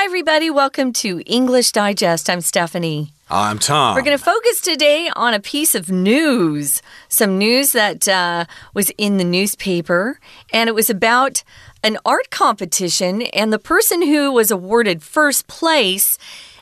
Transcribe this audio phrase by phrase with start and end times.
[0.00, 0.48] Hi, everybody.
[0.48, 2.30] Welcome to English Digest.
[2.30, 3.12] I'm Stephanie.
[3.28, 3.96] I'm Tom.
[3.96, 6.82] We're going to focus today on a piece of news.
[7.08, 10.20] Some news that uh, was in the newspaper,
[10.52, 11.42] and it was about
[11.82, 16.16] an art competition, and the person who was awarded first place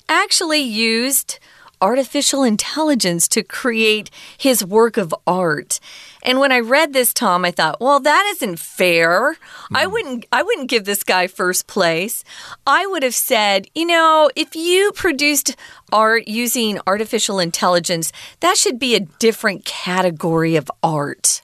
[0.09, 1.39] actually used
[1.83, 5.79] artificial intelligence to create his work of art.
[6.27, 9.35] And when I read this, Tom, I thought, well, that isn't fair.
[9.71, 9.77] Mm.
[9.77, 9.93] I hmm.
[9.93, 12.25] wouldn't I wouldn't give this guy first place.
[12.67, 15.55] I would have said, you know, if you produced
[15.93, 21.43] art using artificial intelligence, that should be a different category of art.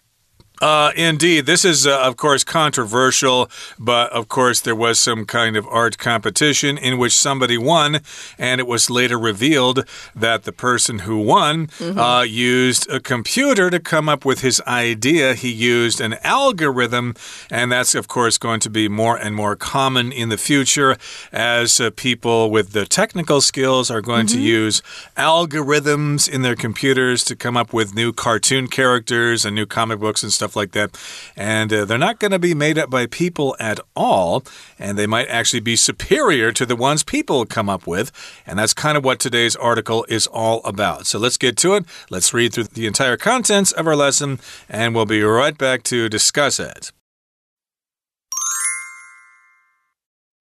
[0.62, 1.44] Uh, indeed.
[1.44, 5.98] This is, uh, of course, controversial, but of course, there was some kind of art
[5.98, 7.98] competition in which somebody won,
[8.38, 11.98] and it was later revealed that the person who won mm -hmm.
[11.98, 15.34] uh, used a computer to come up with his idea.
[15.34, 17.14] He used an algorithm,
[17.50, 20.96] and that's, of course, going to be more and more common in the future
[21.32, 24.34] as uh, people with the technical skills are going mm -hmm.
[24.34, 24.66] to mm-hmm.
[24.66, 24.82] use
[25.16, 30.22] algorithms in their computers to come up with new cartoon characters and new comic books
[30.22, 30.96] and stuff stuff like that.
[31.36, 34.44] And uh, they're not going to be made up by people at all,
[34.78, 38.12] and they might actually be superior to the ones people come up with.
[38.46, 41.06] And that's kind of what today's article is all about.
[41.06, 41.84] So let's get to it.
[42.10, 46.08] Let's read through the entire contents of our lesson, and we'll be right back to
[46.08, 46.92] discuss it.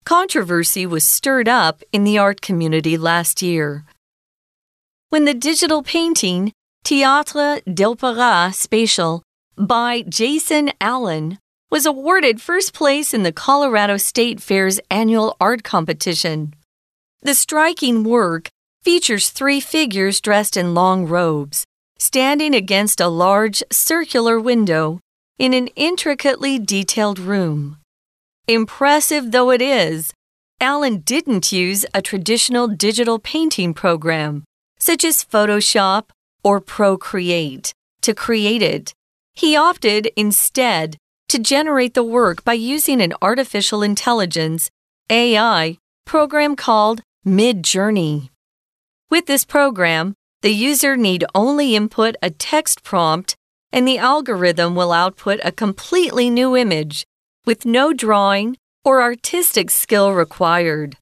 [0.06, 3.86] Controversy was stirred up in the art community last year.
[5.09, 6.52] When the digital painting
[6.84, 9.22] Théâtre d'Opéra Spatial
[9.59, 11.38] by Jason Allen
[11.69, 16.53] was awarded first place in the Colorado State Fair's annual art competition.
[17.23, 18.47] The striking work
[18.81, 21.66] features three figures dressed in long robes,
[21.97, 25.01] standing against a large circular window
[25.38, 27.79] in an intricately detailed room.
[28.47, 30.13] Impressive though it is,
[30.61, 34.45] Allen didn't use a traditional digital painting program,
[34.79, 36.11] such as Photoshop
[36.45, 38.94] or Procreate, to create it.
[39.39, 40.97] He opted instead
[41.29, 44.69] to generate the work by using an artificial intelligence
[45.09, 48.31] AI program called Midjourney.
[49.09, 53.38] With this program, the user need only input a text prompt
[53.72, 57.05] and the algorithm will output a completely new image
[57.45, 60.97] with no drawing or artistic skill required.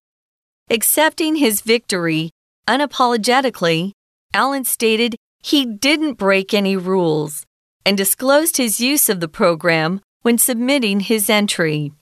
[0.69, 2.29] Accepting his victory
[2.69, 3.93] unapologetically,
[4.31, 7.46] Allen stated he didn't break any rules
[7.87, 11.93] and disclosed his use of the program when submitting his entry.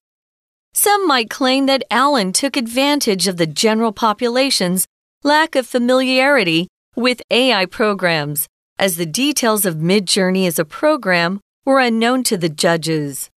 [0.73, 4.87] Some might claim that Allen took advantage of the general population's
[5.23, 8.47] lack of familiarity with AI programs,
[8.79, 13.29] as the details of Midjourney as a program were unknown to the judges.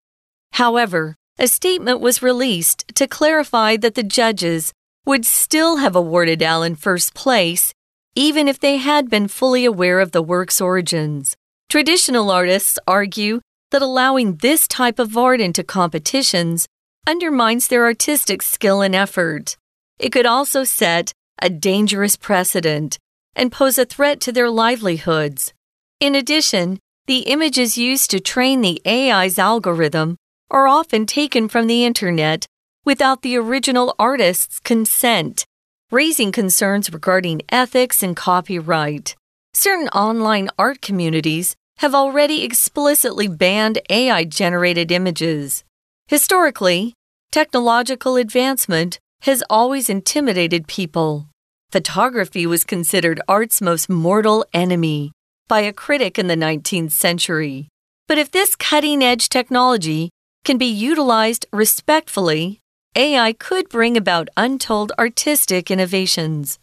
[0.52, 4.72] However, a statement was released to clarify that the judges
[5.04, 7.74] would still have awarded Allen first place
[8.14, 11.36] even if they had been fully aware of the work's origins.
[11.68, 13.42] Traditional artists argue
[13.72, 16.66] that allowing this type of art into competitions
[17.06, 19.58] undermines their artistic skill and effort.
[19.98, 21.12] It could also set
[21.42, 22.96] a dangerous precedent
[23.36, 25.52] and pose a threat to their livelihoods.
[26.00, 30.16] In addition, the images used to train the AI's algorithm
[30.50, 32.46] are often taken from the internet
[32.86, 35.44] without the original artist's consent,
[35.90, 39.14] raising concerns regarding ethics and copyright.
[39.60, 45.64] Certain online art communities have already explicitly banned AI generated images.
[46.06, 46.94] Historically,
[47.32, 51.26] technological advancement has always intimidated people.
[51.72, 55.10] Photography was considered art's most mortal enemy
[55.48, 57.66] by a critic in the 19th century.
[58.06, 60.10] But if this cutting edge technology
[60.44, 62.60] can be utilized respectfully,
[62.94, 66.60] AI could bring about untold artistic innovations.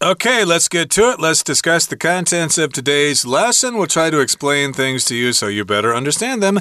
[0.00, 1.18] Okay, let's get to it.
[1.18, 3.76] Let's discuss the contents of today's lesson.
[3.76, 6.60] We'll try to explain things to you so you better understand them.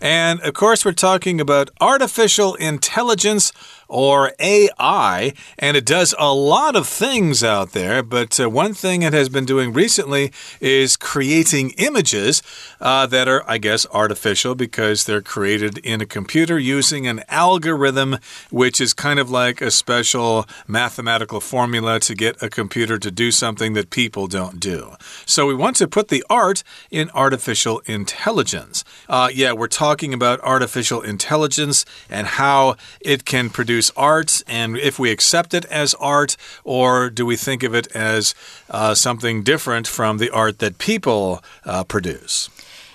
[0.00, 3.52] And of course, we're talking about artificial intelligence
[3.92, 8.02] or AI, and it does a lot of things out there.
[8.02, 12.42] But uh, one thing it has been doing recently is creating images
[12.80, 18.16] uh, that are, I guess, artificial because they're created in a computer using an algorithm,
[18.50, 23.30] which is kind of like a special mathematical formula to get a computer to do
[23.30, 24.92] something that people don't do.
[25.26, 28.84] So we want to put the art in artificial intelligence.
[29.06, 34.76] Uh, yeah, we're talking about artificial intelligence and how it can produce produce art and
[34.76, 38.34] if we accept it as art, or do we think of it as
[38.70, 42.48] uh, something different from the art that people uh, produce?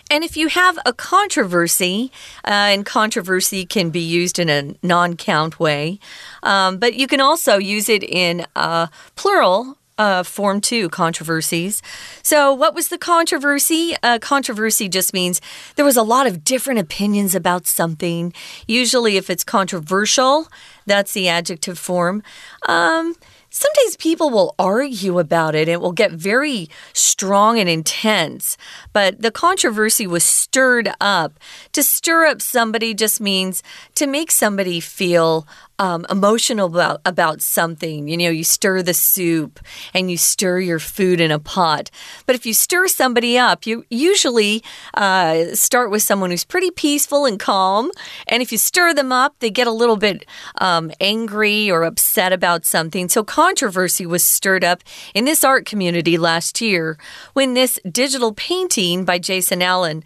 [0.09, 2.11] And if you have a controversy,
[2.45, 5.99] uh, and controversy can be used in a non count way,
[6.43, 11.81] um, but you can also use it in a plural uh, form two controversies.
[12.23, 13.95] So, what was the controversy?
[14.03, 15.41] Uh, controversy just means
[15.75, 18.33] there was a lot of different opinions about something.
[18.67, 20.47] Usually, if it's controversial,
[20.85, 22.23] that's the adjective form.
[22.67, 23.15] Um,
[23.49, 28.57] Sometimes people will argue about it it will get very strong and intense.
[28.94, 31.39] But the controversy was stirred up.
[31.71, 33.63] To stir up somebody just means
[33.95, 35.47] to make somebody feel
[35.79, 38.07] um, emotional about, about something.
[38.07, 39.59] You know, you stir the soup
[39.94, 41.91] and you stir your food in a pot.
[42.25, 44.63] But if you stir somebody up, you usually
[44.94, 47.91] uh, start with someone who's pretty peaceful and calm.
[48.27, 50.25] And if you stir them up, they get a little bit
[50.59, 53.09] um, angry or upset about something.
[53.09, 54.83] So controversy was stirred up
[55.13, 56.97] in this art community last year
[57.33, 60.03] when this digital painting by Jason Allen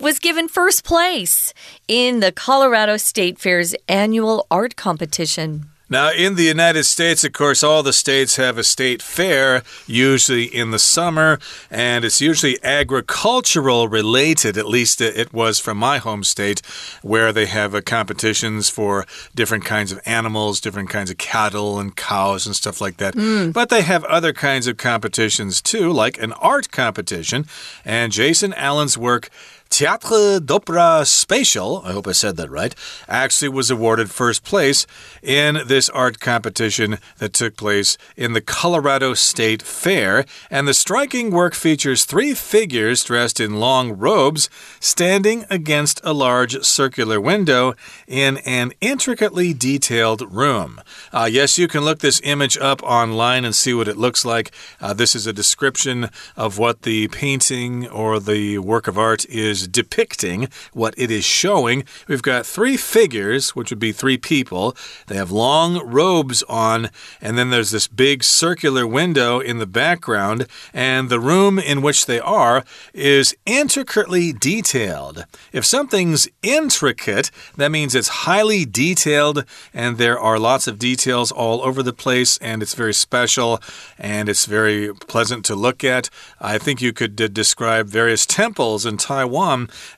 [0.00, 1.54] was given first place
[1.86, 5.66] in the Colorado State Fair's annual art competition.
[5.90, 10.44] Now, in the United States, of course, all the states have a state fair, usually
[10.44, 11.38] in the summer,
[11.70, 14.56] and it's usually agricultural related.
[14.56, 16.62] At least it was from my home state,
[17.02, 21.94] where they have uh, competitions for different kinds of animals, different kinds of cattle and
[21.94, 23.14] cows and stuff like that.
[23.14, 23.52] Mm.
[23.52, 27.44] But they have other kinds of competitions too, like an art competition.
[27.84, 29.28] And Jason Allen's work
[29.70, 32.72] Théâtre d'Opéra Spatial, I hope I said that right,
[33.08, 34.86] actually was awarded first place
[35.20, 40.26] in this art competition that took place in the Colorado State Fair.
[40.48, 46.62] And the striking work features three figures dressed in long robes standing against a large
[46.62, 47.74] circular window
[48.06, 50.80] in an intricately detailed room.
[51.12, 54.52] Uh, yes, you can look this image up online and see what it looks like.
[54.80, 59.53] Uh, this is a description of what the painting or the work of art is
[59.66, 61.84] depicting, what it is showing.
[62.08, 64.76] We've got three figures, which would be three people.
[65.06, 66.90] They have long robes on,
[67.20, 72.06] and then there's this big circular window in the background, and the room in which
[72.06, 75.26] they are is intricately detailed.
[75.52, 81.62] If something's intricate, that means it's highly detailed, and there are lots of details all
[81.62, 83.60] over the place, and it's very special
[83.98, 86.10] and it's very pleasant to look at.
[86.40, 89.43] I think you could describe various temples in Taiwan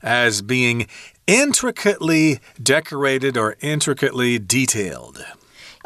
[0.01, 0.87] as being
[1.27, 5.25] intricately decorated or intricately detailed.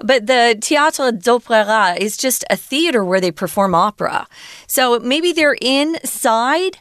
[0.03, 4.27] But the Théâtre d'Opéra is just a theater where they perform opera.
[4.67, 6.79] So maybe they're inside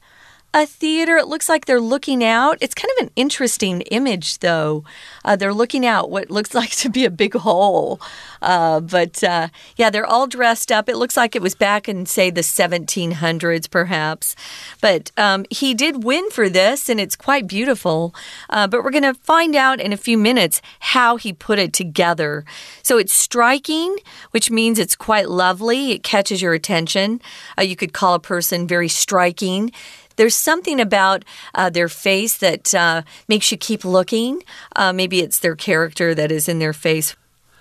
[0.52, 1.16] a theater.
[1.16, 2.58] It looks like they're looking out.
[2.60, 4.84] It's kind of an interesting image, though.
[5.24, 8.00] Uh, they're looking out what looks like to be a big hole.
[8.42, 10.88] Uh, but uh, yeah, they're all dressed up.
[10.88, 14.34] It looks like it was back in, say, the 1700s, perhaps.
[14.80, 18.14] But um, he did win for this, and it's quite beautiful.
[18.48, 21.72] Uh, but we're going to find out in a few minutes how he put it
[21.72, 22.44] together.
[22.82, 23.96] So it's striking,
[24.32, 25.92] which means it's quite lovely.
[25.92, 27.20] It catches your attention.
[27.56, 29.70] Uh, you could call a person very striking.
[30.16, 31.24] There's something about
[31.54, 34.42] uh, their face that uh, makes you keep looking.
[34.76, 37.16] Uh, maybe it's their character that is in their face.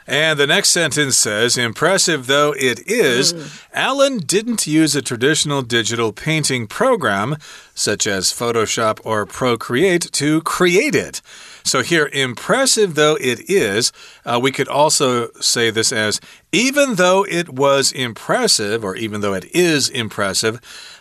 [0.09, 3.63] And the next sentence says Impressive though it is, mm.
[3.73, 7.37] Allen didn't use a traditional digital painting program,
[7.75, 11.21] such as Photoshop or Procreate, to create it.
[11.63, 13.91] So here, impressive though it is,
[14.25, 16.19] uh, we could also say this as
[16.51, 20.59] even though it was impressive, or even though it is impressive,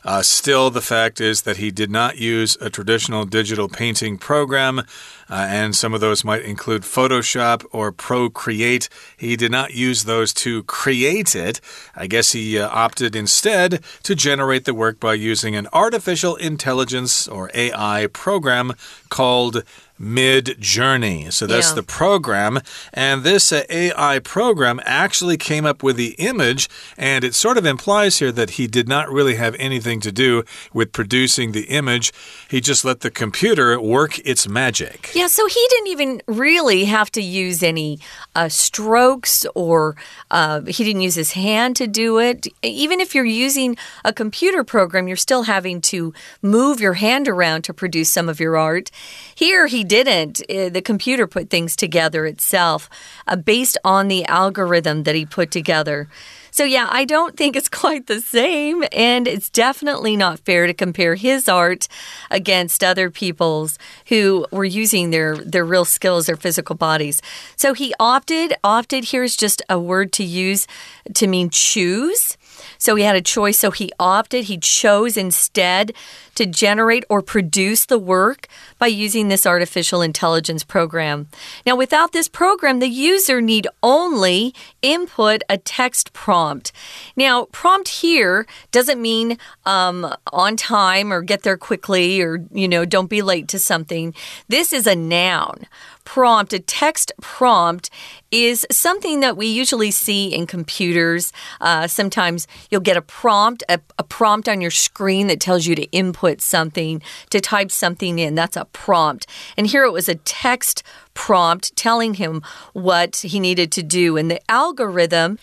[0.09, 4.79] uh, still the fact is that he did not use a traditional digital painting program,
[4.79, 4.85] uh,
[5.29, 8.89] and some of those might include Photoshop or Procreate.
[9.19, 11.61] He did not use those to create it.
[11.95, 17.29] I guess he uh, opted instead to generate the work by using an artificial intelligence
[17.29, 18.73] or AI program
[19.11, 19.63] called
[20.01, 21.33] Midjourney.
[21.33, 21.75] So that's yeah.
[21.75, 22.61] the program.
[22.93, 27.67] And this uh, AI program actually came up with the image, and it sort of
[27.67, 32.13] implies here that he did not really have anything to do with producing the image.
[32.49, 35.11] He just let the computer work its magic.
[35.15, 37.99] Yeah, so he didn't even really have to use any
[38.35, 39.97] uh, strokes or
[40.31, 42.47] uh, he didn't use his hand to do it.
[42.63, 46.13] Even if you're using a computer program, you're still having to
[46.43, 48.91] move your hand around to produce some of your art.
[49.35, 50.41] Here, he didn't.
[50.49, 52.89] Uh, the computer put things together itself
[53.27, 56.09] uh, based on the algorithm that he put together.
[56.51, 58.85] So, yeah, I don't think it's quite the same.
[58.93, 61.89] And it's definitely not fair to compare his art
[62.31, 63.79] against other people's
[64.09, 67.23] who were using their, their real skills, their physical bodies.
[67.57, 70.67] So, he opted, opted here is just a word to use
[71.15, 72.37] to mean choose.
[72.79, 73.59] So he had a choice.
[73.59, 75.93] So he opted, he chose instead
[76.35, 78.47] to generate or produce the work
[78.79, 81.29] by using this artificial intelligence program.
[81.67, 86.73] Now, without this program, the user need only input a text prompt.
[87.17, 92.85] Now, prompt here doesn't mean um, on time or get there quickly or, you know,
[92.85, 94.15] don't be late to something.
[94.49, 95.67] This is a noun
[96.09, 97.91] prompt, a text prompt,
[98.31, 101.35] is something that we usually see in computers.
[101.61, 105.75] Uh, sometimes you'll get a prompt, a, a, prompt on your screen that tells you
[105.75, 108.35] to input something, to type something in.
[108.35, 109.27] That's a prompt.
[109.59, 114.17] And here it was a text prompt telling him what he needed to do.
[114.17, 115.39] And the algorithm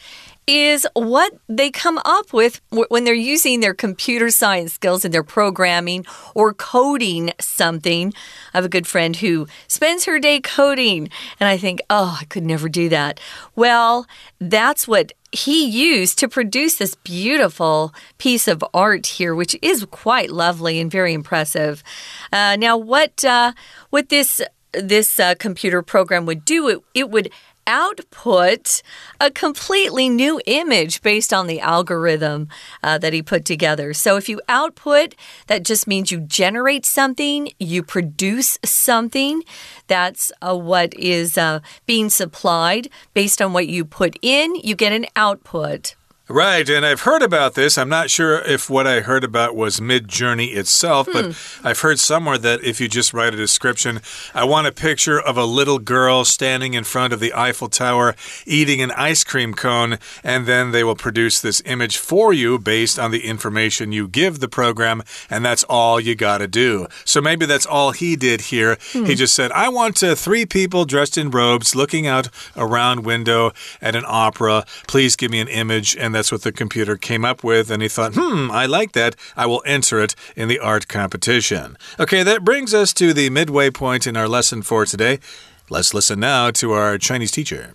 [0.47, 5.23] is what they come up with when they're using their computer science skills and their
[5.23, 8.13] programming or coding something.
[8.53, 11.09] I have a good friend who spends her day coding,
[11.39, 13.19] and I think, oh, I could never do that.
[13.55, 14.05] Well,
[14.39, 20.31] that's what he used to produce this beautiful piece of art here, which is quite
[20.31, 21.83] lovely and very impressive.
[22.31, 23.51] Uh, now, what uh,
[23.89, 27.31] what this this uh, computer program would do, it, it would
[27.67, 28.81] output
[29.19, 32.47] a completely new image based on the algorithm
[32.83, 33.93] uh, that he put together.
[33.93, 35.15] So if you output,
[35.47, 39.43] that just means you generate something, you produce something.
[39.87, 44.93] That's uh, what is uh, being supplied based on what you put in, you get
[44.93, 45.95] an output.
[46.27, 47.77] Right, and I've heard about this.
[47.77, 51.13] I'm not sure if what I heard about was Midjourney itself, hmm.
[51.13, 51.25] but
[51.63, 54.01] I've heard somewhere that if you just write a description,
[54.33, 58.15] I want a picture of a little girl standing in front of the Eiffel Tower
[58.47, 62.97] eating an ice cream cone, and then they will produce this image for you based
[62.97, 66.87] on the information you give the program, and that's all you got to do.
[67.03, 68.79] So maybe that's all he did here.
[68.93, 69.05] Hmm.
[69.05, 73.05] He just said, I want uh, three people dressed in robes looking out a round
[73.05, 74.65] window at an opera.
[74.87, 75.95] Please give me an image.
[75.95, 77.69] And that's what the computer came up with.
[77.69, 79.15] And he thought, hmm, I like that.
[79.35, 81.77] I will enter it in the art competition.
[81.99, 85.19] Okay, that brings us to the midway point in our lesson for today.
[85.69, 87.73] Let's listen now to our Chinese teacher.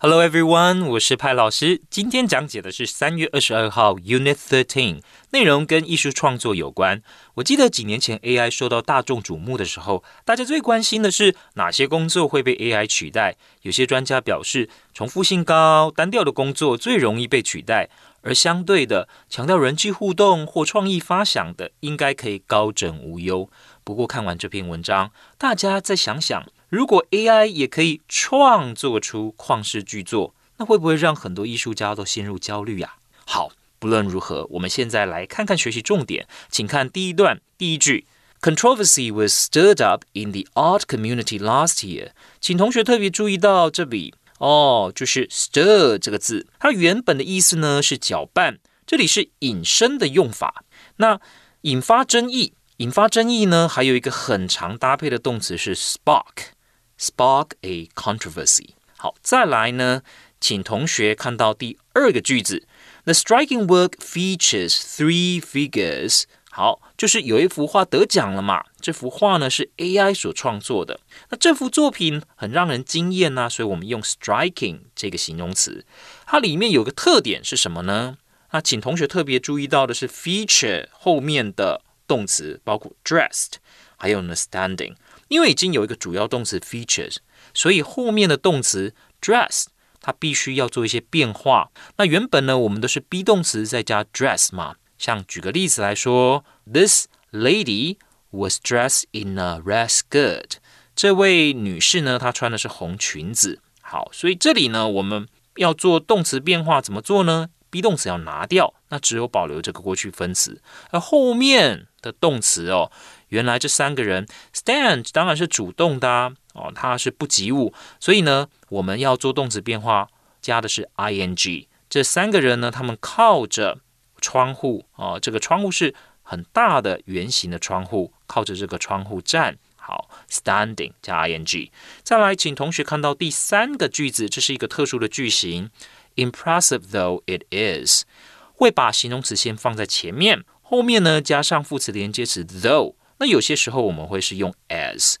[0.00, 1.82] Hello everyone，我是派老师。
[1.90, 7.02] 今天讲解的是三月二十二号 Unit Thirteen，内容跟艺术创作有关。
[7.34, 13.34] 我记得几年前 AI 受到大众瞩目的时候，大家最关心的是哪些工作会被 AI 取代。
[13.62, 17.88] 有些专家表示，重复性高、单调的工作最容易被取代，
[18.22, 23.50] 而相对的，强调人际互动或创意发想的，应该可以高枕无忧。
[23.82, 26.46] 不过看完这篇文章，大家再想想。
[26.68, 32.96] 如果 AI 也可以创作出旷世巨作，那会不会让很多艺术家都陷入焦虑呀？
[33.24, 38.06] 好，不论如何，我们现在来看看学习重点，请看第一段第一句
[38.42, 42.10] ：Controversy was stirred up in the art community last year。
[42.38, 50.64] 请同学特别注意到这里哦，就是 stir 这个字，它原本的意思呢是搅拌，这里是引申的用法。
[50.96, 51.18] 那
[51.62, 56.57] 引发争议，引发争议呢，还有一个很常搭配的动词是 spark。
[56.99, 58.69] Spark a controversy。
[58.97, 60.01] 好，再来呢，
[60.39, 62.65] 请同学看到第二个句子：
[63.03, 66.23] The striking work features three figures。
[66.49, 68.63] 好，就是有一幅画得奖了嘛？
[68.79, 70.99] 这幅画呢是 AI 所创作的。
[71.29, 75.83] 那这幅作品很让人惊艳呐，所以我们用 striking 这个形容词。
[76.27, 78.17] 它里面有个特点是什么呢？
[78.51, 83.53] 那请同学特别注意到的是 feature 后面的动词，包括 dressed，
[83.97, 84.93] 还有呢 standing。
[85.28, 87.16] 因为已经有一个主要动词 features，
[87.54, 89.66] 所以后面的动词 dress
[90.00, 91.70] 它必须要做一些变化。
[91.96, 94.76] 那原本呢，我们都是 be 动词再加 dress 嘛。
[94.96, 97.98] 像举个例子来说，This lady
[98.30, 100.54] was dressed in a red skirt。
[100.96, 103.60] 这位女士呢，她穿的是红裙子。
[103.80, 112.90] 好，所以这里呢，我们要做动词变化，怎么做呢？be 动词要拿掉，那只有保留这个过去分词，而后面的动词哦。
[113.28, 120.08] 原来这三个人，stand 当然是主动的啊哦，它是不及物，所以呢，我们要做动词变化，
[120.40, 121.66] 加的是 ing。
[121.88, 123.78] 这三个人呢，他们靠着
[124.20, 129.56] 窗户哦，这个窗户是很大的圆形的窗户，靠着这个窗户站。
[129.76, 131.70] 好，standing 加 ing。
[132.02, 135.70] 再来，请同学看到第三个句子，这是一个特殊的句型
[136.16, 138.04] ，impressive though it is，
[138.52, 142.96] 会把形容词先放在前面，后面呢加上副词连接词 though。
[143.18, 145.16] 那有些时候我们会是用 as，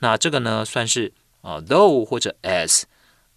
[0.00, 1.12] 那这个呢算是
[1.42, 2.82] 啊 though 或者 as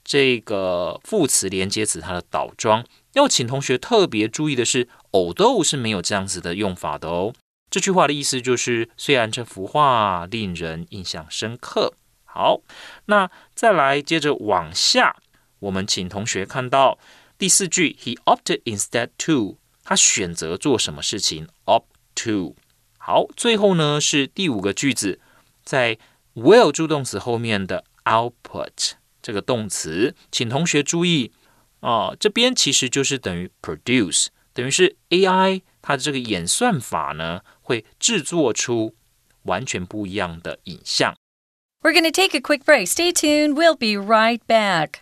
[0.04, 7.34] 这个副词连接词它的倒装，要请同学特别注意的是，although 是没有这样子的用法的哦。
[7.70, 11.94] 这句话的意思就是，虽然这幅画令人印象深刻。
[12.26, 12.62] 好，
[13.06, 15.18] 那再来接着往下，
[15.60, 16.98] 我们请同学看到
[17.38, 21.86] 第四句，He opted instead to，他选择做什么事情？opt
[22.24, 22.56] to。
[22.99, 25.21] 好，最后呢是第五个句子，
[25.63, 25.99] 在
[26.35, 31.33] will 助动词后面的 output 这个动词，请同学注意
[31.81, 38.95] 啊，这边其实就是等于 produce，等于是 AI 它的这个演算法呢会制作出
[39.43, 41.15] 完全不一样的影像。
[41.83, 42.87] We're going to take a quick break.
[42.87, 43.55] Stay tuned.
[43.55, 45.01] We'll be right back.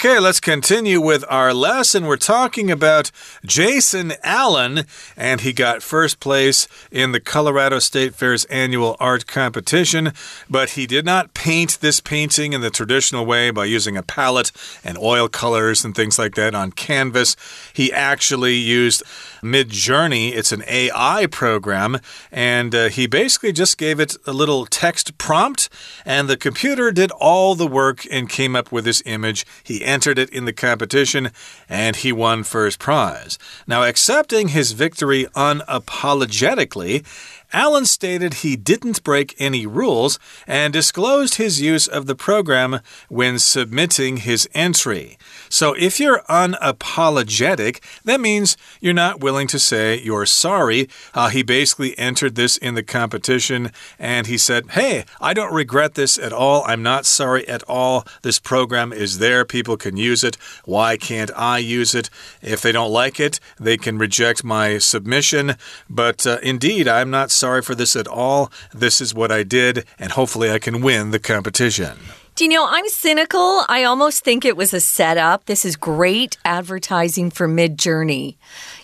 [0.00, 2.06] Okay, let's continue with our lesson.
[2.06, 3.10] We're talking about
[3.44, 4.84] Jason Allen,
[5.16, 10.12] and he got first place in the Colorado State Fair's annual art competition,
[10.48, 14.52] but he did not paint this painting in the traditional way by using a palette
[14.84, 17.34] and oil colors and things like that on canvas.
[17.72, 19.02] He actually used
[19.42, 20.32] Midjourney.
[20.32, 21.98] It's an AI program,
[22.30, 25.68] and uh, he basically just gave it a little text prompt,
[26.04, 29.44] and the computer did all the work and came up with this image.
[29.62, 31.30] He entered it in the competition
[31.68, 33.38] and he won first prize.
[33.66, 37.04] Now, accepting his victory unapologetically,
[37.52, 43.38] Allen stated he didn't break any rules and disclosed his use of the program when
[43.38, 45.16] submitting his entry.
[45.48, 50.88] So if you're unapologetic, that means you're not willing to say you're sorry.
[51.14, 55.94] Uh, he basically entered this in the competition and he said, Hey, I don't regret
[55.94, 56.64] this at all.
[56.66, 58.06] I'm not sorry at all.
[58.22, 59.44] This program is there.
[59.44, 60.36] People can use it.
[60.64, 62.10] Why can't I use it?
[62.42, 65.56] If they don't like it, they can reject my submission.
[65.88, 68.52] But uh, indeed, I'm not sorry for this at all.
[68.74, 71.98] This is what I did, and hopefully I can win the competition.
[72.38, 73.64] Do you know, I'm cynical.
[73.68, 75.46] I almost think it was a setup.
[75.46, 78.36] This is great advertising for Midjourney.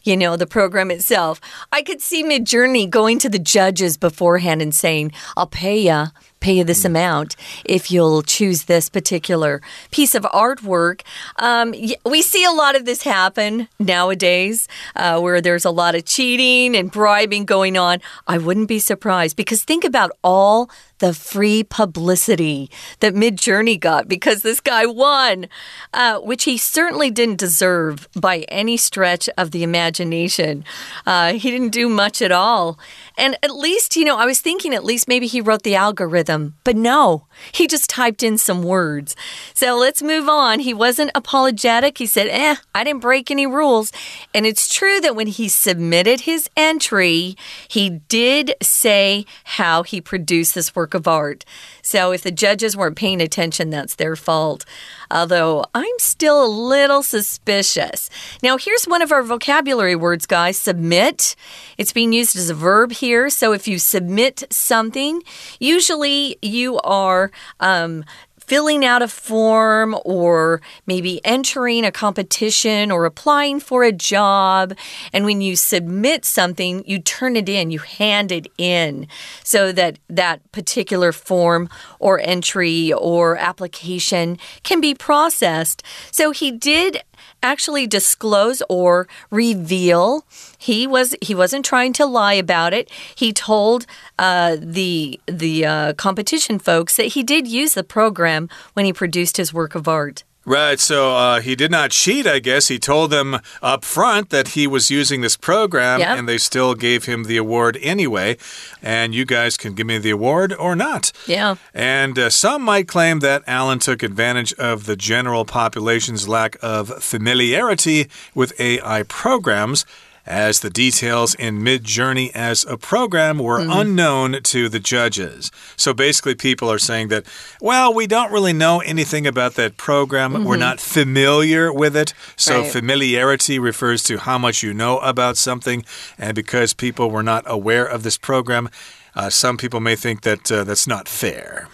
[0.03, 1.41] You know, the program itself.
[1.71, 6.07] I could see Midjourney going to the judges beforehand and saying, I'll pay you
[6.45, 11.01] pay you this amount if you'll choose this particular piece of artwork.
[11.37, 11.75] Um,
[12.05, 16.77] we see a lot of this happen nowadays uh, where there's a lot of cheating
[16.77, 18.03] and bribing going on.
[18.27, 20.69] I wouldn't be surprised because think about all
[21.05, 25.49] the free publicity that Midjourney got because this guy won,
[25.93, 30.65] uh, which he certainly didn't deserve by any stretch of the imagination.
[31.05, 32.79] Uh, he didn't do much at all.
[33.19, 36.55] And at least, you know, I was thinking at least maybe he wrote the algorithm,
[36.65, 39.15] but no, he just typed in some words.
[39.53, 40.61] So let's move on.
[40.61, 41.99] He wasn't apologetic.
[41.99, 43.93] He said, eh, I didn't break any rules.
[44.33, 47.37] And it's true that when he submitted his entry,
[47.69, 51.45] he did say how he produced this work of art.
[51.83, 54.65] So if the judges weren't paying attention, that's their fault.
[55.11, 58.11] Although I'm still a little suspicious.
[58.43, 61.37] Now, here's one of our vocabulary words, guys submit.
[61.79, 63.31] It's being used as a verb here.
[63.31, 65.23] So if you submit something,
[65.59, 67.31] usually you are
[67.61, 68.05] um,
[68.47, 74.77] filling out a form or maybe entering a competition or applying for a job.
[75.13, 79.07] And when you submit something, you turn it in, you hand it in
[79.43, 85.83] so that that particular form or entry or application can be processed.
[86.11, 87.03] So he did
[87.43, 90.25] actually disclose or reveal.
[90.59, 92.91] He was he wasn't trying to lie about it.
[93.15, 93.87] He told
[94.19, 99.37] uh, the the uh, competition folks that he did use the program when he produced
[99.37, 100.25] his work of art.
[100.47, 102.69] Right, so uh, he did not cheat, I guess.
[102.69, 106.19] He told them up front that he was using this program, yep.
[106.19, 108.37] and they still gave him the award anyway.
[108.83, 111.13] And you guys can give me the award or not.
[111.27, 111.57] Yeah.
[111.73, 117.03] And uh, some might claim that Allen took advantage of the general population's lack of
[117.03, 119.87] familiarity with AI programs
[120.27, 123.81] as the details in Midjourney as a program were mm.
[123.81, 125.51] unknown to the judges.
[125.77, 127.27] So basically, people are saying that,
[127.61, 130.33] well, we don't really know anything about that program.
[130.33, 130.47] Mm -hmm.
[130.47, 130.71] We're mm-hmm.
[130.71, 132.15] not familiar with it.
[132.37, 132.73] So right.
[132.73, 135.85] familiarity refers to how much you know about something.
[136.19, 138.69] And because people were not aware of this program,
[139.17, 141.69] uh, some people may think that uh, that's not fair.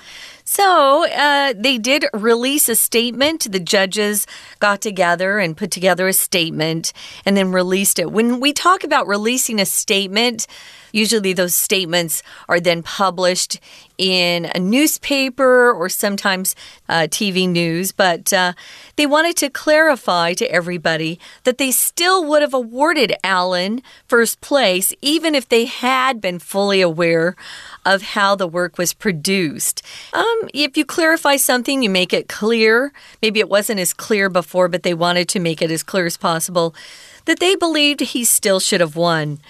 [0.53, 3.53] So uh, they did release a statement.
[3.53, 4.27] The judges
[4.59, 6.93] got together and put together a statement
[7.25, 8.11] and then released it.
[8.11, 10.49] When we talk about releasing a statement,
[10.93, 13.61] Usually, those statements are then published
[14.01, 16.57] in a newspaper or sometimes
[16.89, 18.55] uh, TV news, but uh,
[18.97, 24.95] they wanted to clarify to everybody that they still would have awarded Allen first place
[25.03, 27.37] even if they had been fully aware
[27.85, 29.83] of how the work was produced.
[30.15, 32.95] Um, if you clarify something, you make it clear.
[33.21, 36.17] Maybe it wasn't as clear before, but they wanted to make it as clear as
[36.17, 36.75] possible
[37.27, 39.41] that they believed he still should have won.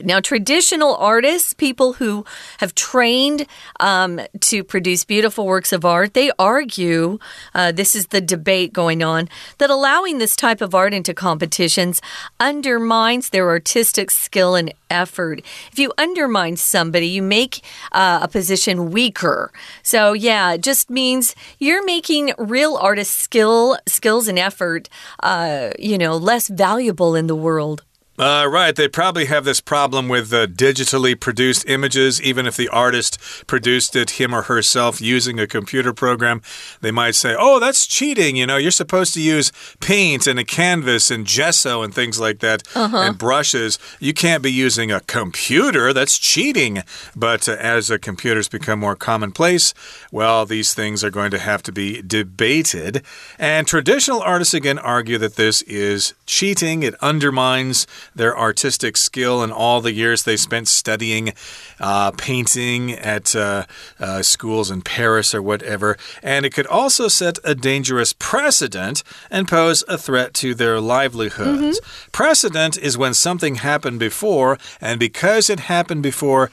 [0.00, 2.24] Now, traditional artists, people who
[2.58, 3.46] have trained
[3.80, 7.18] um, to produce beautiful works of art, they argue
[7.54, 9.28] uh, this is the debate going on
[9.58, 12.00] that allowing this type of art into competitions
[12.40, 15.40] undermines their artistic skill and effort.
[15.72, 19.52] If you undermine somebody, you make uh, a position weaker.
[19.82, 24.88] So, yeah, it just means you're making real artist skill, skills, and effort,
[25.20, 27.82] uh, you know, less valuable in the world.
[28.16, 28.76] Uh, right.
[28.76, 33.96] They probably have this problem with uh, digitally produced images, even if the artist produced
[33.96, 36.40] it him or herself using a computer program.
[36.80, 38.36] They might say, oh, that's cheating.
[38.36, 39.50] You know, you're supposed to use
[39.80, 43.08] paint and a canvas and gesso and things like that uh -huh.
[43.08, 43.78] and brushes.
[43.98, 45.92] You can't be using a computer.
[45.92, 46.82] That's cheating.
[47.16, 49.74] But uh, as uh, computers become more commonplace,
[50.12, 53.02] well, these things are going to have to be debated.
[53.38, 59.52] And traditional artists again argue that this is cheating, it undermines their artistic skill and
[59.52, 61.32] all the years they spent studying
[61.80, 63.64] uh, painting at uh,
[64.00, 65.96] uh, schools in Paris or whatever.
[66.22, 71.78] And it could also set a dangerous precedent and pose a threat to their livelihoods.
[71.78, 72.10] Mm -hmm.
[72.12, 76.50] Precedent is when something happened before, and because it happened before,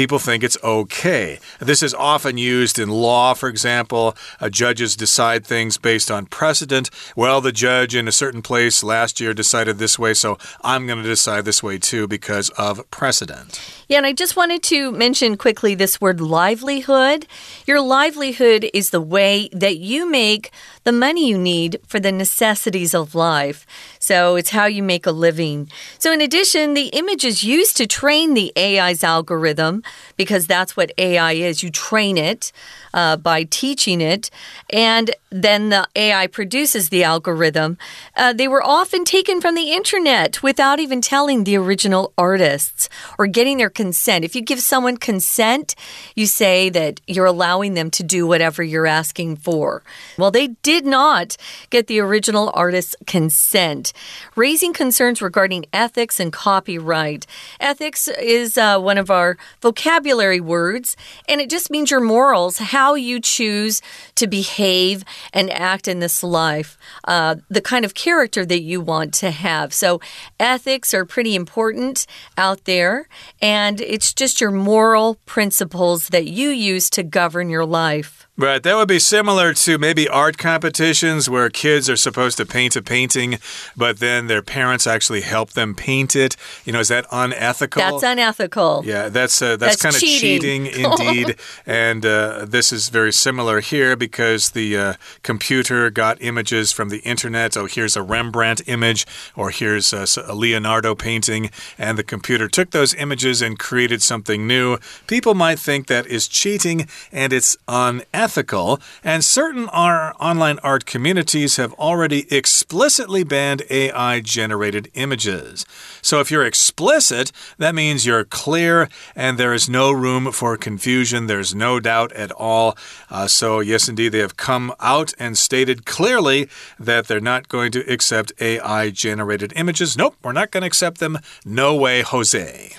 [0.00, 1.38] people think it's okay.
[1.58, 4.16] This is often used in law, for example.
[4.40, 6.88] Uh, judges decide things based on precedent.
[7.14, 11.02] Well, the judge in a certain place last year decided this way, so I'm going
[11.02, 13.60] to decide this way too because of precedent.
[13.90, 17.26] Yeah, and I just wanted to mention quickly this word livelihood.
[17.66, 20.50] Your livelihood is the way that you make
[20.90, 23.64] the money you need for the necessities of life.
[24.00, 25.70] So it's how you make a living.
[26.00, 29.84] So, in addition, the image is used to train the AI's algorithm
[30.16, 31.62] because that's what AI is.
[31.62, 32.50] You train it
[32.92, 34.30] uh, by teaching it,
[34.70, 37.78] and then the AI produces the algorithm.
[38.16, 43.28] Uh, they were often taken from the internet without even telling the original artists or
[43.28, 44.24] getting their consent.
[44.24, 45.76] If you give someone consent,
[46.16, 49.84] you say that you're allowing them to do whatever you're asking for.
[50.18, 51.36] Well, they did not
[51.70, 53.92] get the original artist's consent,
[54.36, 57.26] raising concerns regarding ethics and copyright.
[57.60, 60.96] Ethics is uh, one of our vocabulary words,
[61.28, 62.58] and it just means your morals.
[62.58, 63.82] How how you choose
[64.16, 69.14] to behave and act in this life, uh, the kind of character that you want
[69.14, 69.72] to have.
[69.72, 70.00] So,
[70.40, 73.06] ethics are pretty important out there,
[73.40, 78.26] and it's just your moral principles that you use to govern your life.
[78.40, 78.62] Right.
[78.62, 82.80] That would be similar to maybe art competitions where kids are supposed to paint a
[82.80, 83.38] painting,
[83.76, 86.36] but then their parents actually help them paint it.
[86.64, 87.82] You know, is that unethical?
[87.82, 88.82] That's unethical.
[88.86, 91.36] Yeah, that's uh, that's, that's, kind of cheating, cheating indeed.
[91.66, 97.00] and uh, this is very similar here because the uh, computer got images from the
[97.00, 97.58] internet.
[97.58, 102.70] Oh, here's a Rembrandt image, or here's a, a Leonardo painting, and the computer took
[102.70, 104.78] those images and created something new.
[105.06, 111.56] People might think that is cheating, and it's unethical ethical, and certain online art communities
[111.56, 115.66] have already explicitly banned AI generated images.
[116.00, 121.26] So if you're explicit, that means you're clear and there is no room for confusion.
[121.26, 122.76] There's no doubt at all.
[123.10, 127.72] Uh, so, yes, indeed, they have come out and stated clearly that they're not going
[127.72, 129.96] to accept AI generated images.
[129.96, 131.18] Nope, we're not going to accept them.
[131.44, 132.70] No way, Jose.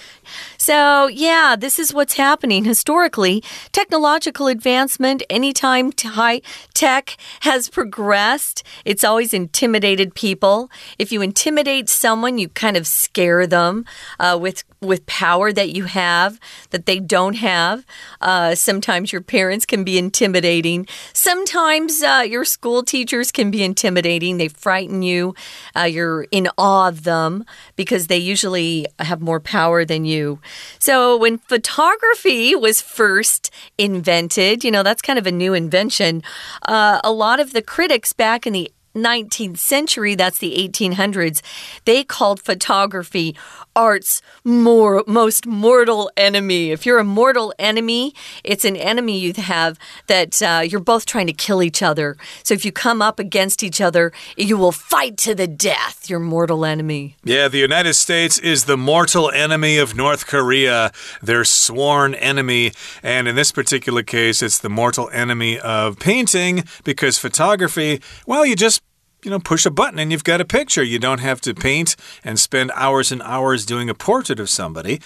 [0.62, 3.44] So, yeah, this is what's happening historically.
[3.72, 6.42] Technological advancement, anytime high
[6.76, 10.70] tech has progressed, it's always intimidated people.
[11.00, 13.86] If you intimidate someone, you kind of scare them
[14.20, 16.40] uh, with with power that you have
[16.72, 17.86] that they don't have.
[18.20, 20.88] Uh, sometimes your parents can be intimidating.
[21.14, 24.38] Sometimes uh, your school teachers can be intimidating.
[24.38, 25.36] They frighten you.
[25.76, 27.46] Uh, you're in awe of them
[27.76, 30.40] because they usually have more power than you.
[30.80, 36.24] So when photography was first invented, you know, that's kind of a new invention.
[36.64, 41.42] Uh, a lot of the critics back in the 19th century, that's the 1800s,
[41.86, 43.36] they called photography
[43.76, 46.72] art's more, most mortal enemy.
[46.72, 51.28] If you're a mortal enemy, it's an enemy you have that uh, you're both trying
[51.28, 52.18] to kill each other.
[52.44, 56.20] So if you come up against each other, you will fight to the death, your
[56.20, 57.16] mortal enemy.
[57.24, 62.74] Yeah, the United States is the mortal enemy of North Korea, their sworn enemy.
[63.04, 68.56] And in this particular case, it's the mortal enemy of painting because photography, well, you
[68.56, 68.82] just
[69.24, 70.84] you know, push a button and you've got a picture.
[70.84, 75.00] You don't have to paint and spend hours and hours doing a portrait of somebody.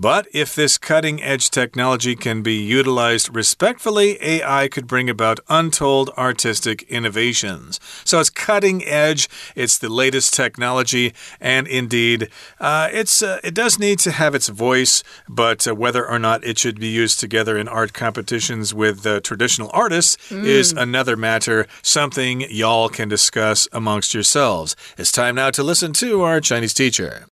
[0.00, 6.10] But if this cutting edge technology can be utilized respectfully, AI could bring about untold
[6.16, 7.80] artistic innovations.
[8.04, 12.30] So it's cutting edge, it's the latest technology, and indeed,
[12.60, 16.44] uh, it's, uh, it does need to have its voice, but uh, whether or not
[16.44, 20.44] it should be used together in art competitions with traditional artists mm.
[20.44, 24.76] is another matter, something y'all can discuss amongst yourselves.
[24.96, 27.26] It's time now to listen to our Chinese teacher.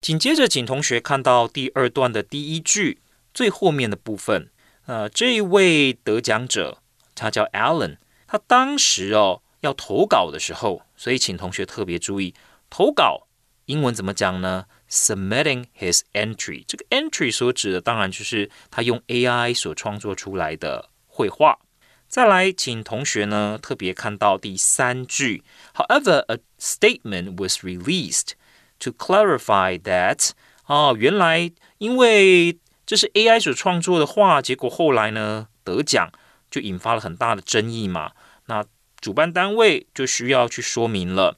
[0.00, 3.00] 紧接着，请同学看到第二段的第一句
[3.34, 4.50] 最后面的部分。
[4.86, 6.80] 呃，这一位得奖者
[7.14, 7.96] 他叫 Alan，
[8.28, 12.34] 他当时哦要投稿的时候，所以请同学特别注意，
[12.70, 13.26] 投稿
[13.64, 21.58] 英文怎么讲呢？Submitting his entry，这个 entry 所指的当然就是他用 AI 所创作出来的绘画。
[22.06, 25.42] 再来，请同学呢特别看到第三句
[25.74, 28.34] ，However, a statement was released。
[28.79, 30.31] To clarify that，
[30.65, 36.11] 哦，原来因为这是 AI 所创作的话，结果后来呢得奖，
[36.49, 38.13] 就引发了很大的争议嘛。
[38.47, 38.65] 那
[38.99, 41.37] 主办单位就需要去说明了。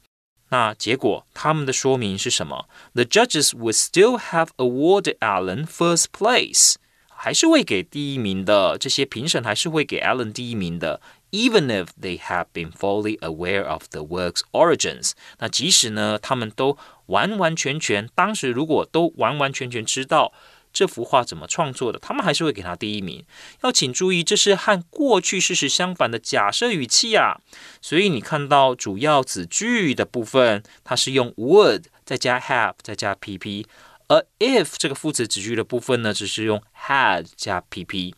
[0.50, 2.70] 那结果他们的说明是什么？
[2.94, 6.76] The judges would still have awarded Alan first place，
[7.10, 8.78] 还是会给第一名的。
[8.78, 11.02] 这些评审还是会给 Alan 第一名的。
[11.31, 20.33] even if they have been fully aware of the work's origins，那即使呢，他们都完完全全，当时如果都完完全全知道
[20.73, 23.25] 这幅画怎么创作的，他们还是会给他第一名。
[23.63, 27.41] 要请注意，这是和过去事实相反的假设语气啊。
[27.81, 33.65] 所以你看到主要子句的部分，它是用 would 再加 have 再加 pp，
[34.09, 38.15] 而 if 这个副词子句的部分呢，只是用 had 加 pp。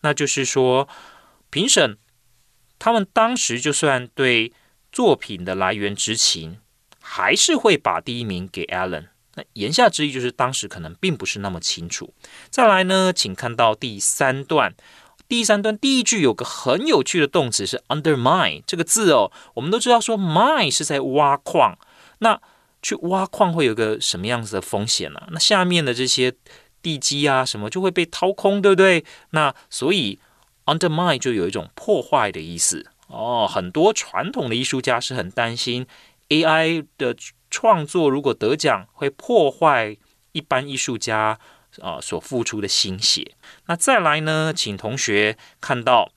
[0.00, 0.88] 那就是说，
[1.50, 1.96] 评审。
[2.80, 4.52] 他们当时就算对
[4.90, 6.58] 作品的来源知情，
[7.00, 9.08] 还是会把第一名给 Alan。
[9.34, 12.14] 那言下之意就是，当时可能并不是那么清楚。
[12.48, 14.74] 再来呢，请看到第三段，
[15.28, 19.30] 第三段第一句有个很有趣的动词是 undermine 这个字哦。
[19.54, 21.78] 我们都知道说 mine 是在挖矿，
[22.20, 22.40] 那
[22.82, 25.20] 去挖矿会有个什么样子的风险呢？
[25.30, 26.32] 那下面的这些
[26.80, 29.04] 地基啊什么就会被掏空，对不对？
[29.30, 30.18] 那所以。
[30.70, 33.48] Undermine 就有一种破坏的意思哦。
[33.50, 35.86] 很多传统的艺术家是很担心
[36.28, 37.16] AI 的
[37.50, 39.96] 创作如果得奖会破坏
[40.30, 41.38] 一般艺术家
[41.80, 43.32] 啊所付出的心血。
[43.66, 46.12] 那再来呢，请同学看到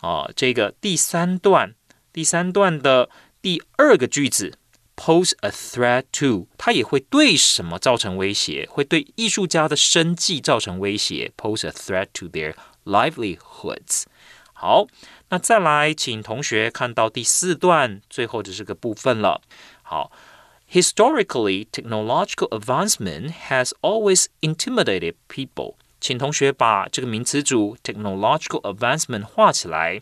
[0.00, 1.74] 啊这个第三段，
[2.12, 3.08] 第三段的
[3.40, 4.58] 第二个句子
[4.94, 8.68] ，pose a threat to，它也会对什么造成威胁？
[8.70, 12.54] 会对艺术家的生计造成威胁？pose a threat to their
[12.85, 14.03] livelihoods。
[14.53, 14.85] 好，
[15.29, 19.41] 那再来，请同学看到第四段最后的这个部分了。
[19.81, 20.11] 好，
[20.71, 25.75] historically technological advancement has always intimidated people。
[25.99, 30.01] 请同学把这个名词组 technological advancement 画起来，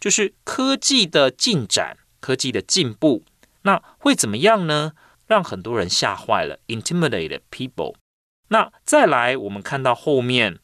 [0.00, 3.22] 就是科技的进展、科技的进步。
[3.62, 4.92] 那会怎么样呢？
[5.28, 7.94] 让很多人吓坏了，intimidated people。
[8.48, 10.58] 那再来，我们看到后面。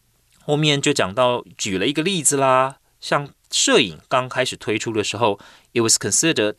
[0.45, 5.39] 后面就讲到，举了一个例子啦，像摄影刚开始推出的时候
[5.73, 6.57] ，it was considered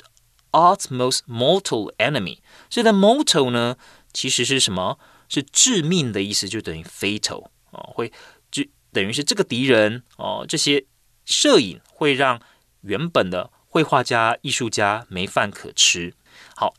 [0.53, 2.39] art's most mortal enemy。
[2.69, 3.77] 这个 mortal 呢，
[4.13, 4.99] 其实是什么？
[5.29, 8.13] 是致命的意思，就等于 fatal 哦，会
[8.51, 10.45] 就等于是这个敌人哦。
[10.49, 10.85] 这些
[11.25, 12.41] 摄影会让
[12.83, 16.15] 原本的绘画家、艺术家没饭可吃。
[16.57, 16.75] 好。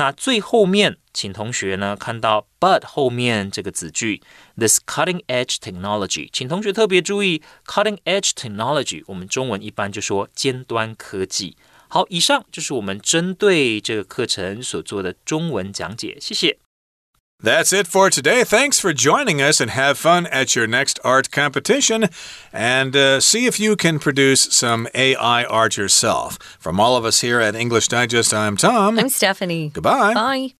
[0.00, 4.21] 那最后面，请同学呢看到 but 后面这个子句，
[4.57, 11.55] this cutting edge technology，请同学特别注意 cutting edge technology，我们中文一般就说尖端科技。
[11.87, 16.57] 好，以上就是我们针对这个课程所做的中文讲解，谢谢。
[17.43, 18.45] That's it for today.
[18.45, 22.09] Thanks for joining us and have fun at your next art competition
[22.53, 26.37] and uh, see if you can produce some AI art yourself.
[26.57, 28.97] From all of us here at English Digest, I'm Tom.
[28.97, 29.71] I'm Stephanie.
[29.73, 30.13] Goodbye.
[30.13, 30.56] Bye.